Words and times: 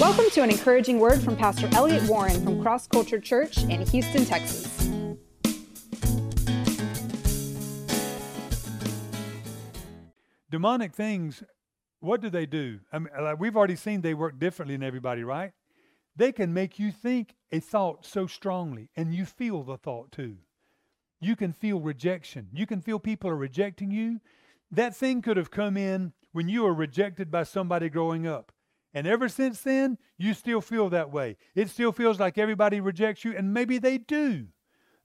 Welcome 0.00 0.30
to 0.30 0.42
an 0.42 0.50
encouraging 0.50 1.00
word 1.00 1.20
from 1.20 1.34
Pastor 1.34 1.68
Elliot 1.72 2.04
Warren 2.04 2.40
from 2.44 2.62
Cross 2.62 2.86
Culture 2.86 3.18
Church 3.18 3.58
in 3.64 3.84
Houston, 3.84 4.24
Texas. 4.24 4.88
Demonic 10.48 10.94
things, 10.94 11.42
what 11.98 12.20
do 12.20 12.30
they 12.30 12.46
do? 12.46 12.78
I 12.92 13.00
mean, 13.00 13.08
like 13.20 13.40
we've 13.40 13.56
already 13.56 13.74
seen 13.74 14.02
they 14.02 14.14
work 14.14 14.38
differently 14.38 14.76
in 14.76 14.84
everybody, 14.84 15.24
right? 15.24 15.50
They 16.14 16.30
can 16.30 16.54
make 16.54 16.78
you 16.78 16.92
think 16.92 17.34
a 17.50 17.58
thought 17.58 18.06
so 18.06 18.28
strongly, 18.28 18.90
and 18.94 19.12
you 19.12 19.24
feel 19.24 19.64
the 19.64 19.78
thought 19.78 20.12
too. 20.12 20.36
You 21.20 21.34
can 21.34 21.52
feel 21.52 21.80
rejection. 21.80 22.50
You 22.52 22.66
can 22.66 22.80
feel 22.80 23.00
people 23.00 23.30
are 23.30 23.36
rejecting 23.36 23.90
you. 23.90 24.20
That 24.70 24.94
thing 24.94 25.22
could 25.22 25.36
have 25.36 25.50
come 25.50 25.76
in 25.76 26.12
when 26.30 26.48
you 26.48 26.62
were 26.62 26.74
rejected 26.74 27.32
by 27.32 27.42
somebody 27.42 27.88
growing 27.88 28.28
up. 28.28 28.52
And 28.94 29.06
ever 29.06 29.28
since 29.28 29.60
then, 29.60 29.98
you 30.16 30.34
still 30.34 30.60
feel 30.60 30.88
that 30.90 31.12
way. 31.12 31.36
It 31.54 31.68
still 31.68 31.92
feels 31.92 32.18
like 32.18 32.38
everybody 32.38 32.80
rejects 32.80 33.24
you, 33.24 33.36
and 33.36 33.52
maybe 33.52 33.78
they 33.78 33.98
do. 33.98 34.46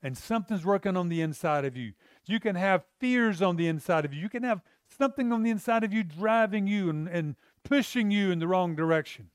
And 0.02 0.18
something's 0.18 0.66
working 0.66 0.98
on 0.98 1.10
the 1.10 1.22
inside 1.22 1.66
of 1.66 1.78
you. 1.78 1.94
You 2.26 2.40
can 2.40 2.56
have 2.56 2.86
fears 3.00 3.42
on 3.42 3.56
the 3.56 3.68
inside 3.68 4.06
of 4.06 4.14
you. 4.14 4.22
You 4.22 4.30
can 4.30 4.44
have 4.44 4.62
something 4.98 5.32
on 5.32 5.44
the 5.44 5.50
inside 5.50 5.84
of 5.84 5.94
you 5.94 6.04
driving 6.04 6.68
you 6.68 6.90
and, 6.90 7.08
and 7.08 7.36
pushing 7.64 8.12
you 8.12 8.32
in 8.32 8.40
the 8.40 8.48
wrong 8.48 8.76
direction. 8.76 9.30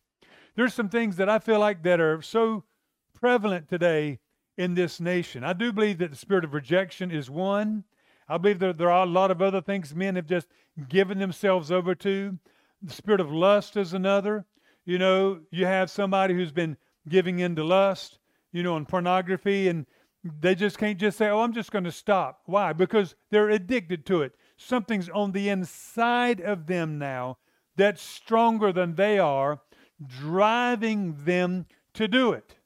There's 0.56 0.74
some 0.74 0.88
things 0.88 1.16
that 1.16 1.28
I 1.28 1.38
feel 1.38 1.59
like 1.59 1.82
that 1.84 2.01
are 2.01 2.20
so 2.20 2.65
prevalent 3.15 3.68
today 3.68 4.18
in 4.56 4.74
this 4.74 5.01
nation. 5.01 5.45
I 5.45 5.52
do 5.52 5.73
believe 5.73 5.98
that 5.98 6.10
the 6.10 6.16
spirit 6.16 6.45
of 6.45 6.52
rejection 6.52 7.10
is 7.10 7.30
one. 7.30 7.84
I 8.28 8.38
believe 8.38 8.59
that 8.59 8.76
there 8.76 8.90
are 8.90 9.04
a 9.04 9.09
lot 9.09 9.30
of 9.30 9.40
other 9.40 9.60
things 9.60 9.95
men 9.95 10.16
have 10.16 10.26
just 10.26 10.48
given 10.88 11.18
themselves 11.18 11.70
over 11.70 11.95
to. 11.96 12.38
The 12.82 12.92
spirit 12.92 13.20
of 13.20 13.32
lust 13.32 13.77
is 13.77 13.92
another. 13.92 14.46
You 14.84 14.98
know, 14.98 15.41
you 15.50 15.66
have 15.66 15.91
somebody 15.91 16.34
who's 16.34 16.52
been 16.52 16.77
giving 17.09 17.41
in 17.41 17.56
to 17.56 17.64
lust, 17.64 18.18
you 18.52 18.62
know, 18.62 18.77
and 18.77 18.88
pornography, 18.88 19.68
and 19.68 19.87
they 20.40 20.54
just 20.54 20.79
can't 20.79 20.99
just 20.99 21.18
say, 21.18 21.29
oh, 21.29 21.40
I'm 21.40 21.52
just 21.52 21.73
going 21.73 21.84
to 21.84 21.93
stop. 21.93 22.43
Why? 22.46 22.73
Because 22.73 23.15
they're 23.30 23.51
addicted 23.51 24.06
to 24.06 24.23
it. 24.23 24.32
Something's 24.56 25.09
on 25.09 25.32
the 25.32 25.49
inside 25.49 26.40
of 26.40 26.66
them 26.66 26.99
now 26.99 27.38
that's 27.76 28.02
stronger 28.02 28.73
than 28.73 28.95
they 28.95 29.18
are, 29.18 29.60
driving 30.21 31.16
them 31.24 31.66
to 31.95 32.09
do 32.09 32.32
it. 32.32 32.56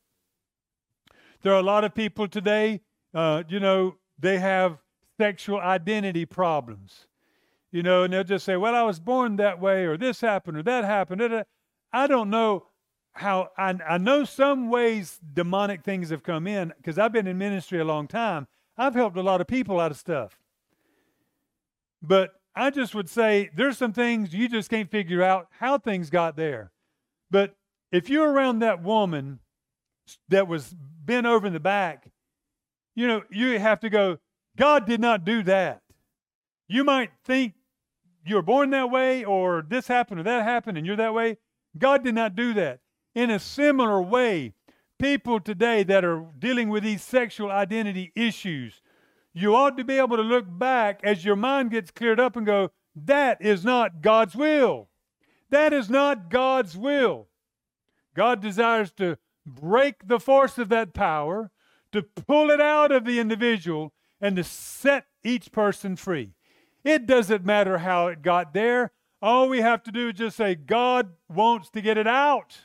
There 1.43 1.53
are 1.53 1.61
a 1.61 1.63
lot 1.63 1.85
of 1.85 1.95
people 1.95 2.29
today, 2.29 2.81
uh, 3.15 3.43
you 3.49 3.61
know, 3.61 3.97
they 4.19 4.39
have 4.39 4.79
sexual 5.19 5.61
identity 5.61 6.25
problems 6.25 7.07
you 7.73 7.83
know, 7.83 8.05
and 8.05 8.13
they'll 8.13 8.23
just 8.23 8.45
say, 8.45 8.57
well, 8.57 8.75
I 8.75 8.83
was 8.83 9.01
born 9.01 9.37
that 9.37 9.61
way, 9.61 9.85
or 9.85 9.97
this 9.97 10.21
happened, 10.21 10.59
or 10.59 10.63
that 10.63 10.85
happened. 10.85 11.45
I 11.93 12.07
don't 12.07 12.31
know 12.31 12.67
how, 13.15 13.49
I, 13.57 13.75
I 13.89 13.99
know 13.99 14.25
some 14.25 14.69
ways 14.69 15.19
demonic 15.33 15.83
things 15.83 16.11
have 16.11 16.23
come 16.23 16.47
in 16.47 16.73
because 16.77 16.99
I've 16.99 17.13
been 17.13 17.27
in 17.27 17.39
ministry 17.39 17.81
a 17.81 17.85
long 17.85 18.07
time. 18.07 18.47
I've 18.77 18.95
helped 18.95 19.17
a 19.17 19.23
lot 19.23 19.41
of 19.41 19.47
people 19.47 19.81
out 19.81 19.91
of 19.91 19.97
stuff. 19.97 20.39
But 22.03 22.33
I 22.55 22.71
just 22.71 22.95
would 22.95 23.09
say 23.09 23.51
there's 23.57 23.79
some 23.79 23.93
things 23.93 24.35
you 24.35 24.49
just 24.49 24.69
can't 24.69 24.91
figure 24.91 25.23
out 25.23 25.49
how 25.59 25.79
things 25.79 26.11
got 26.11 26.37
there. 26.37 26.73
But 27.31 27.55
if 27.91 28.11
you're 28.11 28.31
around 28.31 28.59
that 28.59 28.83
woman 28.83 29.39
that 30.29 30.49
was 30.49 30.75
bent 31.05 31.27
over 31.27 31.47
in 31.47 31.53
the 31.53 31.61
back, 31.61 32.11
you 32.95 33.07
know, 33.07 33.23
you 33.31 33.59
have 33.59 33.81
to 33.81 33.91
go, 33.91 34.19
God 34.57 34.87
did 34.87 35.01
not 35.01 35.25
do 35.25 35.43
that. 35.45 35.83
You 36.69 36.85
might 36.85 37.11
think 37.25 37.55
you 38.25 38.37
were 38.37 38.43
born 38.43 38.71
that 38.71 38.91
way, 38.91 39.25
or 39.25 39.65
this 39.67 39.89
happened, 39.89 40.21
or 40.21 40.25
that 40.25 40.45
happened, 40.45 40.79
and 40.79 40.87
you're 40.87 40.97
that 40.97 41.15
way. 41.15 41.39
God 41.77 42.05
did 42.05 42.15
not 42.15 42.37
do 42.37 42.55
that. 42.55 42.81
In 43.15 43.31
a 43.31 43.39
similar 43.39 44.01
way, 44.01 44.55
people 44.99 45.41
today 45.41 45.83
that 45.83 46.05
are 46.05 46.25
dealing 46.39 46.69
with 46.69 46.83
these 46.83 47.03
sexual 47.03 47.51
identity 47.51 48.13
issues, 48.15 48.81
you 49.35 49.57
ought 49.57 49.77
to 49.77 49.85
be 49.85 49.99
able 49.99 50.17
to 50.17 50.23
look 50.23 50.47
back 50.47 51.01
as 51.03 51.25
your 51.25 51.37
mind 51.37 51.71
gets 51.71 51.91
cleared 51.91 52.21
up 52.21 52.37
and 52.37 52.47
go, 52.47 52.71
that 52.95 53.41
is 53.41 53.65
not 53.65 54.03
God's 54.03 54.37
will. 54.37 54.89
That 55.51 55.73
is 55.73 55.91
not 55.91 56.31
God's 56.31 56.77
will. 56.77 57.29
God 58.15 58.41
desires 58.41 58.93
to 58.93 59.19
break 59.47 60.07
the 60.07 60.21
force 60.21 60.59
of 60.59 60.69
that 60.69 60.95
power, 60.95 61.51
to 61.93 62.03
pull 62.03 62.51
it 62.51 62.61
out 62.61 62.93
of 62.93 63.05
the 63.05 63.19
individual, 63.19 63.93
and 64.21 64.37
to 64.37 64.45
set 64.45 65.07
each 65.25 65.51
person 65.51 65.97
free. 65.97 66.35
It 66.85 67.07
doesn't 67.07 67.45
matter 67.45 67.79
how 67.79 68.09
it 68.09 68.23
got 68.23 68.55
there. 68.55 68.93
All 69.21 69.49
we 69.49 69.61
have 69.61 69.83
to 69.85 69.93
do 69.93 70.09
is 70.09 70.15
just 70.15 70.37
say, 70.37 70.55
God 70.55 71.13
wants 71.29 71.71
to 71.71 71.81
get 71.81 71.97
it 71.97 72.09
out. 72.09 72.59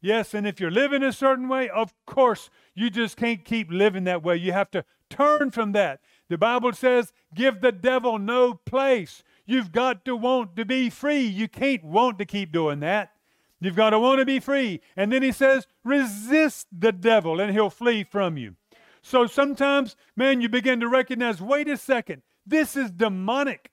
Yes, 0.00 0.34
and 0.34 0.46
if 0.46 0.60
you're 0.60 0.70
living 0.70 1.02
a 1.02 1.12
certain 1.12 1.48
way, 1.48 1.68
of 1.68 1.92
course, 2.06 2.50
you 2.74 2.90
just 2.90 3.16
can't 3.16 3.44
keep 3.44 3.70
living 3.70 4.04
that 4.04 4.22
way. 4.22 4.36
You 4.36 4.52
have 4.52 4.70
to 4.72 4.84
turn 5.10 5.50
from 5.50 5.72
that. 5.72 6.00
The 6.28 6.38
Bible 6.38 6.72
says, 6.72 7.12
give 7.34 7.60
the 7.60 7.72
devil 7.72 8.18
no 8.18 8.54
place. 8.54 9.22
You've 9.46 9.72
got 9.72 10.04
to 10.04 10.14
want 10.14 10.56
to 10.56 10.64
be 10.64 10.90
free. 10.90 11.22
You 11.22 11.48
can't 11.48 11.82
want 11.82 12.18
to 12.18 12.24
keep 12.24 12.52
doing 12.52 12.80
that. 12.80 13.12
You've 13.60 13.76
got 13.76 13.90
to 13.90 13.98
want 13.98 14.20
to 14.20 14.26
be 14.26 14.38
free. 14.38 14.80
And 14.96 15.12
then 15.12 15.22
he 15.22 15.32
says, 15.32 15.66
resist 15.82 16.68
the 16.70 16.92
devil 16.92 17.40
and 17.40 17.52
he'll 17.52 17.70
flee 17.70 18.04
from 18.04 18.36
you. 18.36 18.54
So 19.02 19.26
sometimes, 19.26 19.96
man, 20.16 20.40
you 20.40 20.48
begin 20.48 20.80
to 20.80 20.88
recognize 20.88 21.40
wait 21.40 21.68
a 21.68 21.76
second, 21.76 22.22
this 22.48 22.76
is 22.76 22.90
demonic. 22.90 23.70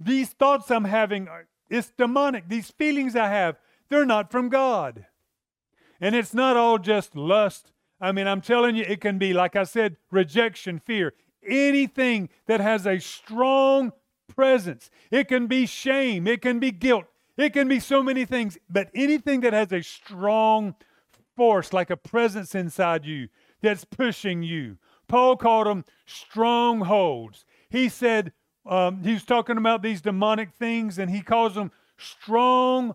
These 0.00 0.30
thoughts 0.30 0.70
I'm 0.70 0.84
having, 0.84 1.28
are, 1.28 1.46
it's 1.68 1.92
demonic. 1.96 2.48
These 2.48 2.70
feelings 2.70 3.16
I 3.16 3.28
have, 3.28 3.56
they're 3.88 4.06
not 4.06 4.30
from 4.30 4.48
God. 4.48 5.06
And 6.00 6.14
it's 6.14 6.34
not 6.34 6.56
all 6.56 6.78
just 6.78 7.16
lust. 7.16 7.72
I 8.00 8.12
mean, 8.12 8.26
I'm 8.26 8.40
telling 8.40 8.76
you, 8.76 8.84
it 8.86 9.00
can 9.00 9.18
be, 9.18 9.32
like 9.32 9.56
I 9.56 9.64
said, 9.64 9.96
rejection, 10.10 10.78
fear, 10.78 11.14
anything 11.46 12.28
that 12.46 12.60
has 12.60 12.86
a 12.86 13.00
strong 13.00 13.92
presence. 14.28 14.90
It 15.10 15.26
can 15.26 15.46
be 15.46 15.66
shame, 15.66 16.28
it 16.28 16.40
can 16.40 16.60
be 16.60 16.70
guilt, 16.70 17.06
it 17.36 17.52
can 17.52 17.66
be 17.66 17.80
so 17.80 18.02
many 18.02 18.24
things, 18.24 18.56
but 18.70 18.88
anything 18.94 19.40
that 19.40 19.52
has 19.52 19.72
a 19.72 19.82
strong 19.82 20.76
force, 21.36 21.72
like 21.72 21.90
a 21.90 21.96
presence 21.96 22.54
inside 22.54 23.04
you 23.04 23.28
that's 23.62 23.84
pushing 23.84 24.42
you. 24.42 24.76
Paul 25.08 25.36
called 25.36 25.66
them 25.66 25.84
strongholds. 26.06 27.44
He 27.70 27.88
said, 27.88 28.32
um, 28.66 29.02
he 29.02 29.12
was 29.14 29.24
talking 29.24 29.56
about 29.56 29.82
these 29.82 30.00
demonic 30.00 30.52
things, 30.52 30.98
and 30.98 31.10
he 31.10 31.20
calls 31.22 31.54
them 31.54 31.72
strongholds, 31.96 32.94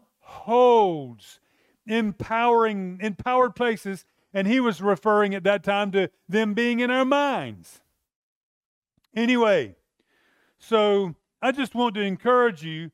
empowering, 1.86 3.00
empowered 3.02 3.56
places. 3.56 4.06
And 4.34 4.48
he 4.48 4.60
was 4.60 4.82
referring 4.82 5.36
at 5.36 5.44
that 5.44 5.64
time 5.64 5.92
to 5.92 6.10
them 6.28 6.54
being 6.56 6.80
in 6.80 6.90
our 6.90 7.06
minds. 7.06 7.82
Anyway, 9.16 9.76
so 10.58 11.14
I 11.42 11.52
just 11.52 11.76
want 11.76 11.94
to 11.96 12.02
encourage 12.02 12.64
you 12.64 12.90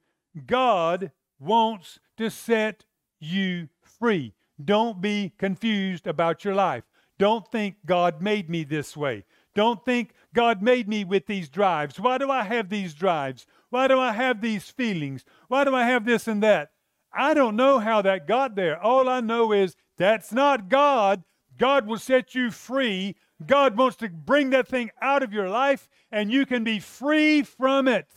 God 0.45 1.11
wants 1.39 1.99
to 2.17 2.29
set 2.29 2.83
you 3.19 3.69
free. 3.81 4.33
Don't 4.63 5.01
be 5.01 5.31
confused 5.37 6.07
about 6.07 6.43
your 6.43 6.55
life. 6.55 6.83
Don't 7.17 7.49
think 7.49 7.77
God 7.85 8.21
made 8.21 8.49
me 8.49 8.63
this 8.63 8.95
way. 8.97 9.23
Don't 9.55 9.83
think 9.83 10.13
God 10.33 10.61
made 10.61 10.87
me 10.87 11.03
with 11.03 11.25
these 11.25 11.49
drives. 11.49 11.99
Why 11.99 12.17
do 12.17 12.29
I 12.29 12.43
have 12.43 12.69
these 12.69 12.93
drives? 12.93 13.45
Why 13.69 13.87
do 13.87 13.99
I 13.99 14.11
have 14.11 14.41
these 14.41 14.69
feelings? 14.69 15.25
Why 15.47 15.63
do 15.63 15.75
I 15.75 15.85
have 15.85 16.05
this 16.05 16.27
and 16.27 16.41
that? 16.43 16.71
I 17.13 17.33
don't 17.33 17.55
know 17.55 17.79
how 17.79 18.01
that 18.03 18.27
got 18.27 18.55
there. 18.55 18.81
All 18.81 19.09
I 19.09 19.19
know 19.19 19.51
is 19.51 19.75
that's 19.97 20.31
not 20.31 20.69
God. 20.69 21.23
God 21.57 21.87
will 21.87 21.97
set 21.97 22.35
you 22.35 22.51
free. 22.51 23.15
God 23.45 23.77
wants 23.77 23.97
to 23.97 24.09
bring 24.09 24.51
that 24.51 24.67
thing 24.67 24.91
out 25.01 25.23
of 25.23 25.33
your 25.33 25.49
life, 25.49 25.89
and 26.11 26.31
you 26.31 26.45
can 26.45 26.63
be 26.63 26.79
free 26.79 27.41
from 27.41 27.87
it. 27.87 28.07